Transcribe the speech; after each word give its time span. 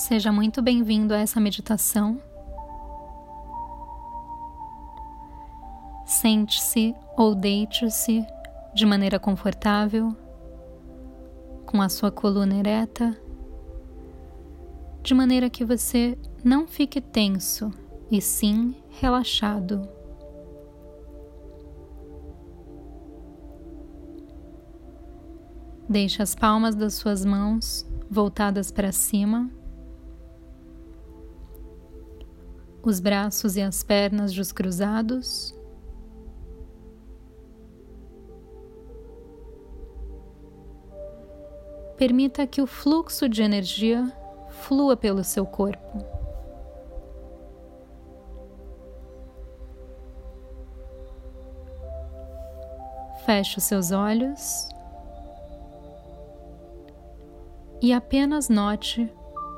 Seja 0.00 0.32
muito 0.32 0.62
bem-vindo 0.62 1.12
a 1.12 1.18
essa 1.18 1.38
meditação. 1.38 2.18
Sente-se 6.06 6.94
ou 7.18 7.34
deite-se 7.34 8.26
de 8.74 8.86
maneira 8.86 9.18
confortável, 9.20 10.16
com 11.66 11.82
a 11.82 11.90
sua 11.90 12.10
coluna 12.10 12.54
ereta, 12.54 13.14
de 15.02 15.12
maneira 15.12 15.50
que 15.50 15.66
você 15.66 16.16
não 16.42 16.66
fique 16.66 16.98
tenso 17.02 17.70
e 18.10 18.22
sim 18.22 18.74
relaxado. 18.88 19.86
Deixe 25.86 26.22
as 26.22 26.34
palmas 26.34 26.74
das 26.74 26.94
suas 26.94 27.22
mãos 27.22 27.86
voltadas 28.10 28.72
para 28.72 28.92
cima, 28.92 29.59
os 32.82 33.00
braços 33.00 33.56
e 33.56 33.62
as 33.62 33.82
pernas 33.82 34.32
descruzados. 34.32 35.54
Permita 41.96 42.46
que 42.46 42.62
o 42.62 42.66
fluxo 42.66 43.28
de 43.28 43.42
energia 43.42 44.10
flua 44.48 44.96
pelo 44.96 45.22
seu 45.22 45.44
corpo. 45.44 45.98
Feche 53.26 53.58
os 53.58 53.64
seus 53.64 53.92
olhos 53.92 54.66
e 57.82 57.92
apenas 57.92 58.48
note 58.48 59.12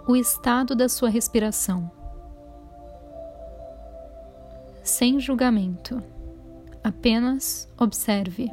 o 0.06 0.16
estado 0.16 0.74
da 0.74 0.88
sua 0.88 1.08
respiração. 1.08 2.01
Sem 5.02 5.18
julgamento, 5.18 6.00
apenas 6.84 7.68
observe. 7.76 8.48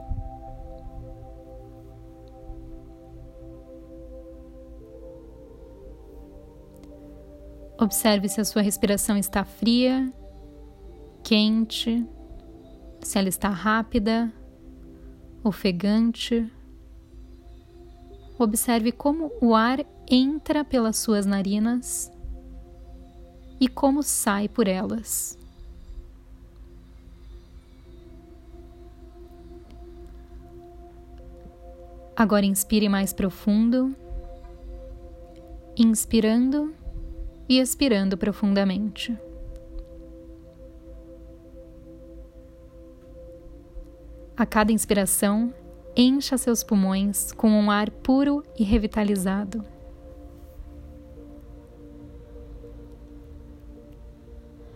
Observe 7.79 8.27
se 8.27 8.41
a 8.41 8.45
sua 8.45 8.63
respiração 8.63 9.15
está 9.15 9.45
fria, 9.45 10.11
quente, 11.23 12.03
se 12.99 13.19
ela 13.19 13.29
está 13.29 13.49
rápida, 13.49 14.33
ofegante. 15.43 16.51
Observe 18.39 18.91
como 18.91 19.31
o 19.39 19.53
ar 19.53 19.85
entra 20.09 20.65
pelas 20.65 20.97
suas 20.97 21.27
narinas 21.27 22.11
e 23.61 23.67
como 23.67 24.01
sai 24.01 24.49
por 24.49 24.67
elas. 24.67 25.38
Agora 32.19 32.45
inspire 32.45 32.89
mais 32.89 33.13
profundo, 33.13 33.95
inspirando 35.77 36.75
e 37.47 37.61
expirando 37.61 38.17
profundamente. 38.17 39.17
A 44.35 44.45
cada 44.45 44.73
inspiração, 44.73 45.53
encha 45.95 46.37
seus 46.37 46.61
pulmões 46.61 47.31
com 47.31 47.49
um 47.49 47.71
ar 47.71 47.89
puro 47.89 48.43
e 48.59 48.65
revitalizado. 48.65 49.63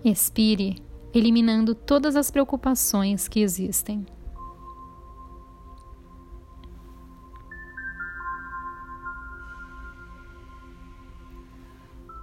Expire, 0.02 0.82
eliminando 1.14 1.76
todas 1.76 2.16
as 2.16 2.32
preocupações 2.32 3.28
que 3.28 3.42
existem. 3.42 4.06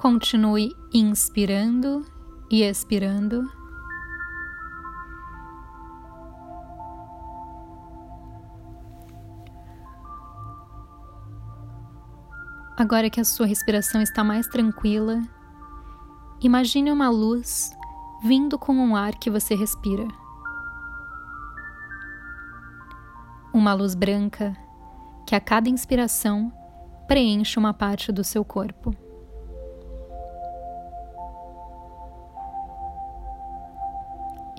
Continue 0.01 0.75
inspirando 0.95 2.07
e 2.51 2.63
expirando. 2.63 3.47
Agora 12.79 13.11
que 13.11 13.21
a 13.21 13.25
sua 13.27 13.45
respiração 13.45 14.01
está 14.01 14.25
mais 14.25 14.47
tranquila, 14.47 15.21
imagine 16.41 16.91
uma 16.91 17.11
luz 17.11 17.71
vindo 18.23 18.59
com 18.59 18.73
o 18.93 18.97
ar 18.97 19.13
que 19.19 19.29
você 19.29 19.55
respira. 19.55 20.09
Uma 23.53 23.75
luz 23.75 23.95
branca 23.95 24.57
que 25.27 25.35
a 25.35 25.41
cada 25.43 25.69
inspiração 25.69 26.51
preenche 27.07 27.59
uma 27.59 27.75
parte 27.75 28.11
do 28.11 28.25
seu 28.25 28.43
corpo. 28.43 29.10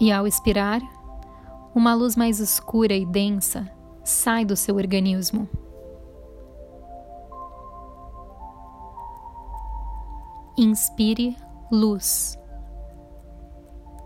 E 0.01 0.11
ao 0.11 0.25
expirar, 0.25 0.81
uma 1.75 1.93
luz 1.93 2.15
mais 2.15 2.39
escura 2.39 2.95
e 2.95 3.05
densa 3.05 3.71
sai 4.03 4.43
do 4.43 4.57
seu 4.57 4.77
organismo. 4.77 5.47
Inspire 10.57 11.37
luz. 11.71 12.35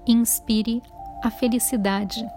Inspire 0.05 0.81
a 1.23 1.31
felicidade. 1.31 2.28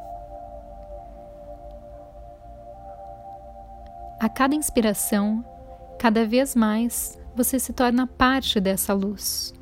A 4.21 4.29
cada 4.29 4.55
inspiração, 4.55 5.45
cada 5.99 6.25
vez 6.25 6.55
mais 6.55 7.19
você 7.35 7.59
se 7.59 7.73
torna 7.73 8.07
parte 8.07 8.61
dessa 8.61 8.95
luz. 8.95 9.53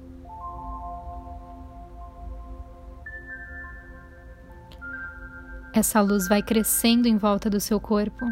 Essa 5.77 6.01
luz 6.01 6.27
vai 6.27 6.43
crescendo 6.43 7.07
em 7.07 7.19
volta 7.19 7.51
do 7.51 7.61
seu 7.61 7.79
corpo 7.79 8.25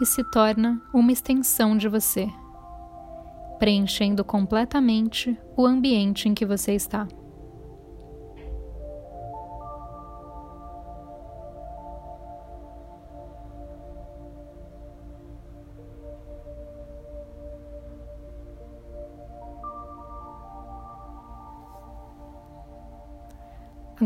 e 0.00 0.04
se 0.04 0.24
torna 0.24 0.82
uma 0.92 1.12
extensão 1.12 1.76
de 1.76 1.86
você, 1.86 2.28
preenchendo 3.60 4.24
completamente 4.24 5.38
o 5.56 5.64
ambiente 5.64 6.28
em 6.28 6.34
que 6.34 6.44
você 6.44 6.72
está. 6.72 7.06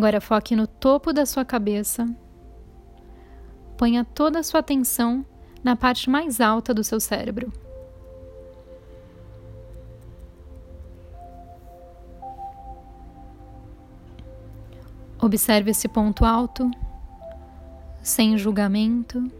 Agora 0.00 0.18
foque 0.18 0.56
no 0.56 0.66
topo 0.66 1.12
da 1.12 1.26
sua 1.26 1.44
cabeça. 1.44 2.08
Ponha 3.76 4.02
toda 4.02 4.38
a 4.38 4.42
sua 4.42 4.60
atenção 4.60 5.26
na 5.62 5.76
parte 5.76 6.08
mais 6.08 6.40
alta 6.40 6.72
do 6.72 6.82
seu 6.82 6.98
cérebro. 6.98 7.52
Observe 15.20 15.70
esse 15.70 15.86
ponto 15.86 16.24
alto, 16.24 16.70
sem 18.00 18.38
julgamento, 18.38 19.30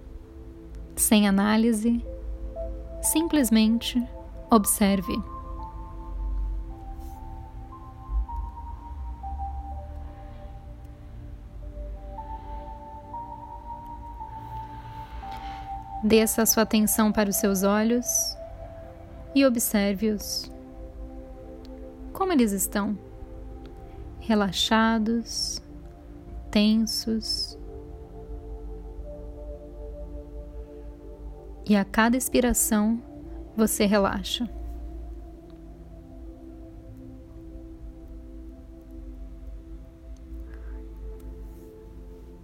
sem 0.94 1.26
análise, 1.26 2.04
simplesmente 3.00 3.98
observe. 4.50 5.39
Desça 16.02 16.42
a 16.42 16.46
sua 16.46 16.62
atenção 16.62 17.12
para 17.12 17.28
os 17.28 17.36
seus 17.36 17.62
olhos 17.62 18.34
e 19.34 19.44
observe-os. 19.44 20.50
Como 22.10 22.32
eles 22.32 22.52
estão? 22.52 22.98
Relaxados, 24.18 25.60
tensos. 26.50 27.58
E 31.68 31.76
a 31.76 31.84
cada 31.84 32.16
expiração 32.16 33.02
você 33.54 33.84
relaxa. 33.84 34.48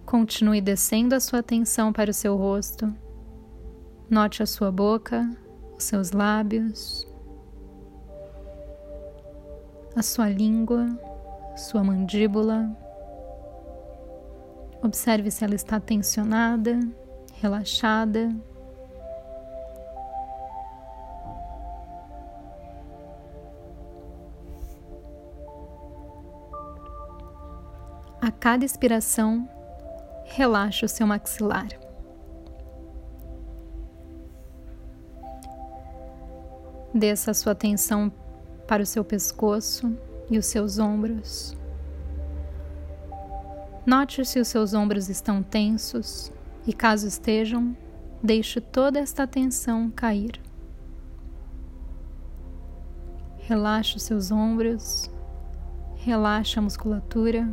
Continue 0.05 0.61
descendo 0.61 1.15
a 1.15 1.19
sua 1.19 1.39
atenção 1.39 1.91
para 1.91 2.11
o 2.11 2.13
seu 2.13 2.37
rosto 2.37 2.93
Note 4.09 4.41
a 4.41 4.45
sua 4.45 4.71
boca 4.71 5.29
os 5.77 5.83
seus 5.83 6.11
lábios, 6.11 7.07
a 9.95 10.01
sua 10.01 10.27
língua, 10.27 10.87
sua 11.55 11.83
mandíbula. 11.83 12.75
Observe 14.81 15.29
se 15.29 15.43
ela 15.43 15.55
está 15.55 15.79
tensionada, 15.79 16.79
relaxada. 17.39 18.29
A 28.19 28.31
cada 28.31 28.65
expiração, 28.65 29.47
relaxe 30.25 30.83
o 30.85 30.89
seu 30.89 31.05
maxilar. 31.05 31.86
Desça 36.93 37.31
a 37.31 37.33
sua 37.33 37.51
atenção 37.51 38.11
para 38.67 38.83
o 38.83 38.85
seu 38.85 39.03
pescoço 39.03 39.95
e 40.29 40.37
os 40.37 40.45
seus 40.45 40.79
ombros. 40.79 41.55
Note 43.85 44.25
se 44.25 44.39
os 44.39 44.47
seus 44.47 44.73
ombros 44.73 45.09
estão 45.09 45.41
tensos 45.41 46.31
e, 46.65 46.73
caso 46.73 47.07
estejam, 47.07 47.75
deixe 48.21 48.59
toda 48.59 48.99
esta 48.99 49.25
tensão 49.25 49.89
cair. 49.89 50.41
Relaxe 53.37 53.95
os 53.95 54.03
seus 54.03 54.29
ombros, 54.29 55.09
relaxe 55.95 56.59
a 56.59 56.61
musculatura. 56.61 57.47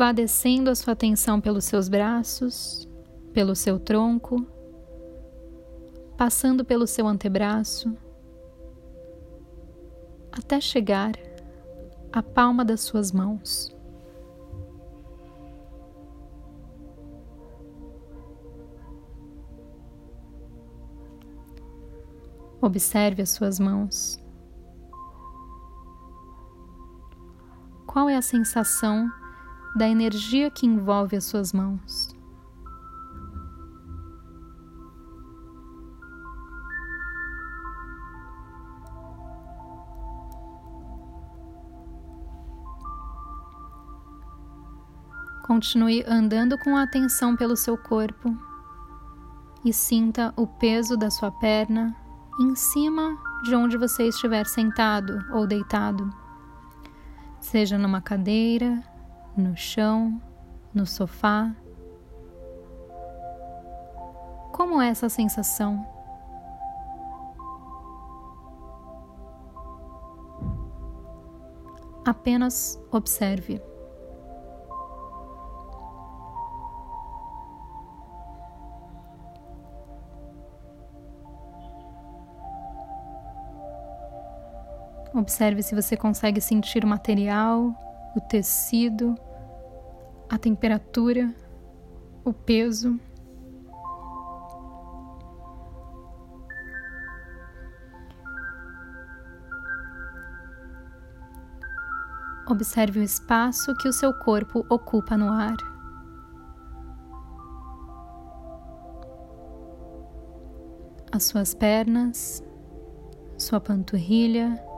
Vá 0.00 0.12
descendo 0.12 0.70
a 0.70 0.74
sua 0.74 0.94
atenção 0.94 1.42
pelos 1.42 1.66
seus 1.66 1.86
braços, 1.86 2.88
pelo 3.34 3.54
seu 3.54 3.78
tronco, 3.78 4.46
passando 6.16 6.64
pelo 6.64 6.86
seu 6.86 7.06
antebraço, 7.06 7.94
até 10.32 10.58
chegar 10.58 11.12
à 12.10 12.22
palma 12.22 12.64
das 12.64 12.80
suas 12.80 13.12
mãos. 13.12 13.76
Observe 22.58 23.20
as 23.20 23.28
suas 23.28 23.60
mãos. 23.60 24.18
Qual 27.86 28.08
é 28.08 28.16
a 28.16 28.22
sensação 28.22 29.19
da 29.74 29.88
energia 29.88 30.50
que 30.50 30.66
envolve 30.66 31.16
as 31.16 31.24
suas 31.24 31.52
mãos. 31.52 32.08
Continue 45.46 46.04
andando 46.06 46.56
com 46.58 46.76
atenção 46.76 47.34
pelo 47.34 47.56
seu 47.56 47.76
corpo 47.76 48.36
e 49.64 49.72
sinta 49.72 50.32
o 50.36 50.46
peso 50.46 50.96
da 50.96 51.10
sua 51.10 51.30
perna 51.32 51.94
em 52.40 52.54
cima 52.54 53.18
de 53.42 53.54
onde 53.54 53.76
você 53.76 54.08
estiver 54.08 54.46
sentado 54.46 55.24
ou 55.32 55.46
deitado, 55.46 56.08
seja 57.40 57.76
numa 57.76 58.00
cadeira, 58.00 58.82
no 59.36 59.56
chão, 59.56 60.20
no 60.74 60.86
sofá. 60.86 61.54
Como 64.52 64.80
é 64.80 64.88
essa 64.88 65.08
sensação? 65.08 65.86
Apenas 72.04 72.80
observe. 72.90 73.62
Observe 85.12 85.62
se 85.62 85.74
você 85.74 85.96
consegue 85.96 86.40
sentir 86.40 86.84
o 86.84 86.88
material 86.88 87.74
o 88.16 88.20
tecido, 88.20 89.14
a 90.28 90.38
temperatura, 90.38 91.32
o 92.24 92.32
peso. 92.32 92.98
Observe 102.48 102.98
o 102.98 103.02
espaço 103.02 103.74
que 103.76 103.88
o 103.88 103.92
seu 103.92 104.12
corpo 104.12 104.66
ocupa 104.68 105.16
no 105.16 105.30
ar. 105.30 105.56
As 111.12 111.24
suas 111.24 111.54
pernas, 111.54 112.42
sua 113.38 113.60
panturrilha, 113.60 114.69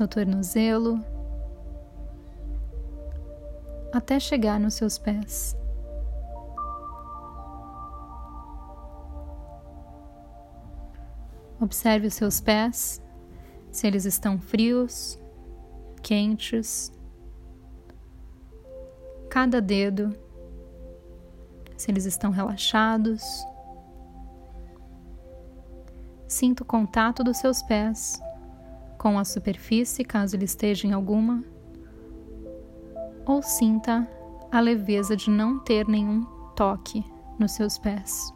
seu 0.00 0.08
tornozelo, 0.08 0.98
até 3.92 4.18
chegar 4.18 4.58
nos 4.58 4.72
seus 4.72 4.96
pés. 4.96 5.54
Observe 11.60 12.06
os 12.06 12.14
seus 12.14 12.40
pés, 12.40 13.02
se 13.70 13.86
eles 13.86 14.06
estão 14.06 14.40
frios, 14.40 15.18
quentes, 16.02 16.90
cada 19.28 19.60
dedo, 19.60 20.16
se 21.76 21.90
eles 21.90 22.06
estão 22.06 22.30
relaxados. 22.30 23.22
Sinta 26.26 26.62
o 26.62 26.66
contato 26.66 27.22
dos 27.22 27.36
seus 27.36 27.62
pés 27.62 28.18
com 29.00 29.18
a 29.18 29.24
superfície, 29.24 30.04
caso 30.04 30.36
ele 30.36 30.44
esteja 30.44 30.86
em 30.86 30.92
alguma, 30.92 31.42
ou 33.24 33.42
sinta 33.42 34.06
a 34.52 34.60
leveza 34.60 35.16
de 35.16 35.30
não 35.30 35.58
ter 35.58 35.88
nenhum 35.88 36.22
toque 36.54 37.02
nos 37.38 37.52
seus 37.52 37.78
pés. 37.78 38.30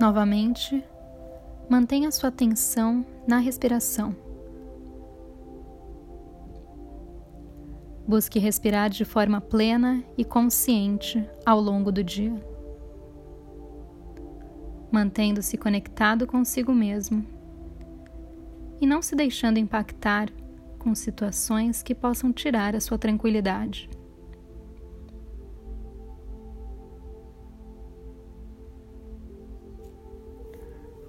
Novamente, 0.00 0.82
mantenha 1.68 2.10
sua 2.10 2.30
atenção 2.30 3.06
na 3.24 3.38
respiração. 3.38 4.29
Busque 8.10 8.40
respirar 8.40 8.90
de 8.90 9.04
forma 9.04 9.40
plena 9.40 10.02
e 10.18 10.24
consciente 10.24 11.24
ao 11.46 11.60
longo 11.60 11.92
do 11.92 12.02
dia, 12.02 12.34
mantendo-se 14.90 15.56
conectado 15.56 16.26
consigo 16.26 16.72
mesmo 16.72 17.24
e 18.80 18.84
não 18.84 19.00
se 19.00 19.14
deixando 19.14 19.58
impactar 19.58 20.28
com 20.76 20.92
situações 20.92 21.84
que 21.84 21.94
possam 21.94 22.32
tirar 22.32 22.74
a 22.74 22.80
sua 22.80 22.98
tranquilidade. 22.98 23.88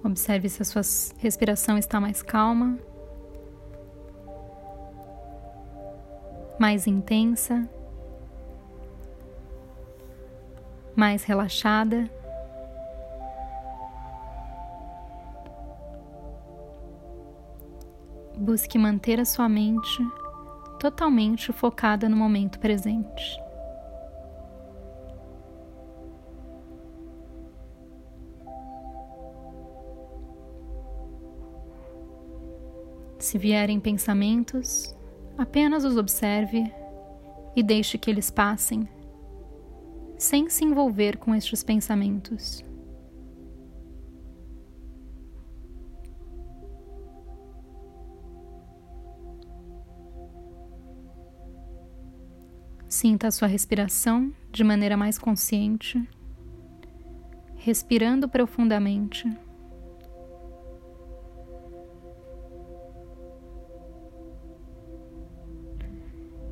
Observe 0.03 0.49
se 0.49 0.61
a 0.61 0.65
sua 0.65 0.83
respiração 1.17 1.79
está 1.79 1.99
mais 1.99 2.21
calma 2.21 2.77
mais 6.61 6.85
intensa, 6.85 7.67
mais 10.95 11.23
relaxada. 11.23 12.07
Busque 18.37 18.77
manter 18.77 19.19
a 19.19 19.25
sua 19.25 19.49
mente 19.49 20.03
totalmente 20.79 21.51
focada 21.51 22.07
no 22.07 22.15
momento 22.15 22.59
presente. 22.59 23.41
Se 33.17 33.39
vierem 33.39 33.79
pensamentos, 33.79 34.95
Apenas 35.41 35.83
os 35.83 35.97
observe 35.97 36.71
e 37.55 37.63
deixe 37.63 37.97
que 37.97 38.11
eles 38.11 38.29
passem, 38.29 38.87
sem 40.15 40.47
se 40.47 40.63
envolver 40.63 41.17
com 41.17 41.33
estes 41.33 41.63
pensamentos. 41.63 42.63
Sinta 52.87 53.27
a 53.27 53.31
sua 53.31 53.47
respiração 53.47 54.31
de 54.51 54.63
maneira 54.63 54.95
mais 54.95 55.17
consciente, 55.17 56.07
respirando 57.55 58.29
profundamente. 58.29 59.27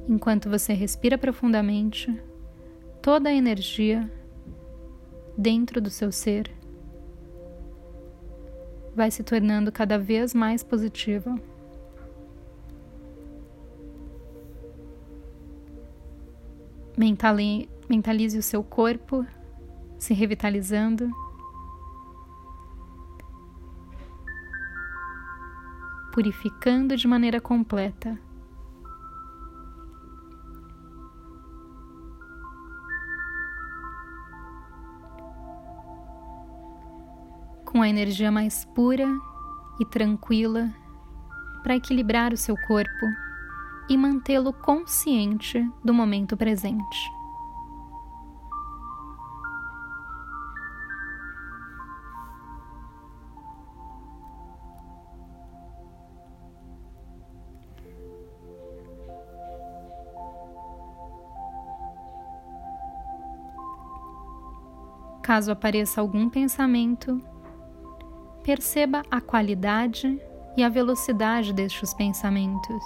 Enquanto 0.09 0.49
você 0.49 0.73
respira 0.73 1.19
profundamente, 1.19 2.19
toda 2.99 3.29
a 3.29 3.33
energia 3.33 4.11
dentro 5.37 5.79
do 5.79 5.91
seu 5.91 6.11
ser 6.11 6.49
vai 8.95 9.11
se 9.11 9.21
tornando 9.21 9.71
cada 9.71 9.99
vez 9.99 10.33
mais 10.33 10.63
positiva. 10.63 11.39
Mentalize 17.87 18.35
o 18.35 18.41
seu 18.41 18.63
corpo 18.63 19.23
se 19.99 20.15
revitalizando. 20.15 21.07
Purificando 26.11 26.97
de 26.97 27.07
maneira 27.07 27.39
completa. 27.39 28.17
Com 37.71 37.83
a 37.83 37.87
energia 37.87 38.31
mais 38.31 38.65
pura 38.65 39.07
e 39.79 39.85
tranquila 39.85 40.73
para 41.61 41.75
equilibrar 41.75 42.33
o 42.33 42.37
seu 42.37 42.55
corpo 42.67 43.05
e 43.87 43.95
mantê-lo 43.95 44.51
consciente 44.51 45.63
do 45.85 45.93
momento 45.93 46.35
presente. 46.35 47.11
Caso 65.21 65.51
apareça 65.51 66.01
algum 66.01 66.27
pensamento, 66.27 67.21
perceba 68.43 69.03
a 69.09 69.21
qualidade 69.21 70.19
e 70.57 70.63
a 70.63 70.69
velocidade 70.69 71.53
destes 71.53 71.93
pensamentos 71.93 72.83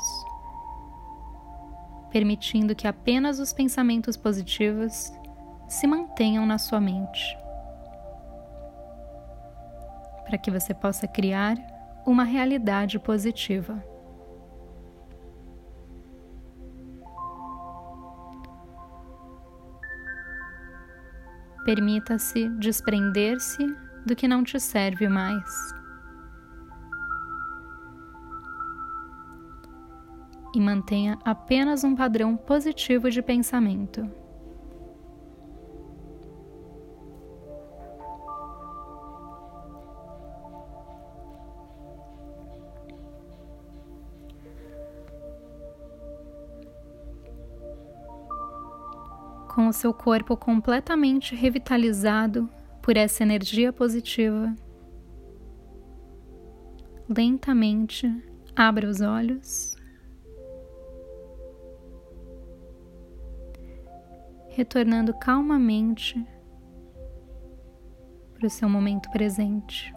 permitindo 2.13 2.75
que 2.75 2.87
apenas 2.87 3.39
os 3.39 3.51
pensamentos 3.51 4.15
positivos 4.15 5.11
se 5.67 5.87
mantenham 5.87 6.45
na 6.45 6.59
sua 6.59 6.79
mente, 6.79 7.35
para 10.23 10.37
que 10.37 10.51
você 10.51 10.75
possa 10.75 11.07
criar 11.07 11.55
uma 12.05 12.23
realidade 12.23 12.99
positiva. 12.99 13.83
Permita-se 21.65 22.47
desprender-se 22.59 23.65
do 24.05 24.15
que 24.15 24.27
não 24.27 24.43
te 24.43 24.59
serve 24.59 25.07
mais. 25.07 25.73
e 30.53 30.59
mantenha 30.59 31.17
apenas 31.25 31.83
um 31.83 31.95
padrão 31.95 32.37
positivo 32.37 33.09
de 33.09 33.21
pensamento. 33.21 34.07
Com 49.55 49.67
o 49.67 49.73
seu 49.73 49.93
corpo 49.93 50.35
completamente 50.35 51.35
revitalizado 51.35 52.49
por 52.83 52.97
essa 52.97 53.23
energia 53.23 53.73
positiva, 53.73 54.53
lentamente 57.09 58.07
abra 58.55 58.87
os 58.87 59.01
olhos. 59.01 59.73
retornando 64.55 65.15
calmamente 65.15 66.23
para 68.35 68.45
o 68.45 68.49
seu 68.49 68.69
momento 68.69 69.09
presente. 69.09 69.91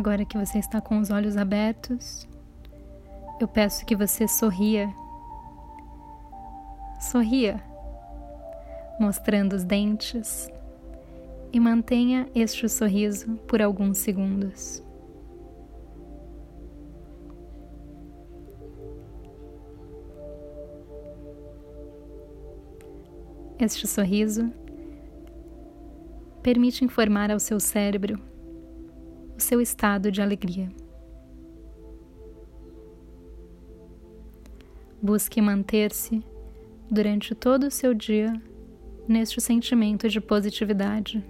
Agora 0.00 0.24
que 0.24 0.38
você 0.38 0.58
está 0.58 0.80
com 0.80 0.98
os 0.98 1.10
olhos 1.10 1.36
abertos, 1.36 2.26
eu 3.38 3.46
peço 3.46 3.84
que 3.84 3.94
você 3.94 4.26
sorria. 4.26 4.88
Sorria, 6.98 7.62
mostrando 8.98 9.52
os 9.52 9.62
dentes 9.62 10.48
e 11.52 11.60
mantenha 11.60 12.26
este 12.34 12.66
sorriso 12.66 13.36
por 13.46 13.60
alguns 13.60 13.98
segundos. 13.98 14.82
Este 23.58 23.86
sorriso 23.86 24.50
permite 26.42 26.86
informar 26.86 27.30
ao 27.30 27.38
seu 27.38 27.60
cérebro 27.60 28.29
o 29.40 29.42
seu 29.42 29.58
estado 29.58 30.12
de 30.12 30.20
alegria. 30.20 30.68
Busque 35.00 35.40
manter-se 35.40 36.22
durante 36.90 37.34
todo 37.34 37.64
o 37.64 37.70
seu 37.70 37.94
dia 37.94 38.34
neste 39.08 39.40
sentimento 39.40 40.10
de 40.10 40.20
positividade. 40.20 41.24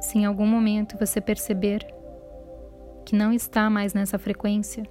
Se 0.00 0.18
em 0.18 0.24
algum 0.24 0.46
momento 0.46 0.98
você 0.98 1.20
perceber 1.20 1.86
que 3.04 3.14
não 3.14 3.32
está 3.32 3.70
mais 3.70 3.94
nessa 3.94 4.18
frequência, 4.18 4.82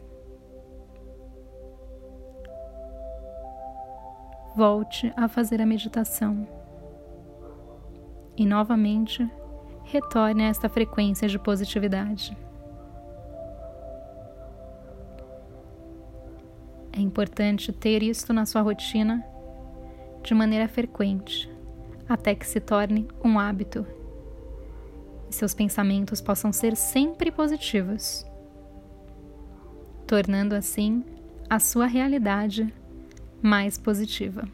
volte 4.55 5.11
a 5.17 5.27
fazer 5.27 5.61
a 5.61 5.65
meditação 5.65 6.64
e 8.37 8.45
novamente 8.45 9.29
retorne 9.83 10.43
a 10.43 10.47
esta 10.47 10.67
frequência 10.67 11.27
de 11.27 11.39
positividade. 11.39 12.35
É 16.91 16.99
importante 16.99 17.73
ter 17.73 18.01
isto 18.01 18.31
na 18.33 18.45
sua 18.45 18.61
rotina 18.61 19.23
de 20.23 20.33
maneira 20.33 20.67
frequente, 20.67 21.49
até 22.07 22.33
que 22.33 22.47
se 22.47 22.59
torne 22.59 23.07
um 23.23 23.37
hábito 23.37 23.85
seus 25.35 25.53
pensamentos 25.53 26.21
possam 26.21 26.51
ser 26.51 26.75
sempre 26.75 27.31
positivos, 27.31 28.25
tornando 30.07 30.55
assim 30.55 31.03
a 31.49 31.59
sua 31.59 31.85
realidade 31.85 32.73
mais 33.41 33.77
positiva. 33.77 34.47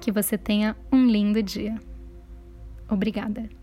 Que 0.00 0.10
você 0.10 0.38
tenha 0.38 0.76
um 0.90 1.06
lindo 1.06 1.42
dia. 1.42 1.74
Obrigada. 2.88 3.59